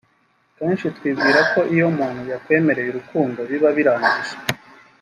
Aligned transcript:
Kenshi 0.57 0.85
twibwira 0.97 1.39
ko 1.51 1.59
iyo 1.73 1.85
umuntu 1.91 2.21
yakwemereye 2.31 2.89
urukundo 2.89 3.39
biba 3.49 3.69
birangiye 3.77 4.35